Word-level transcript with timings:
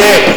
say 0.00 0.29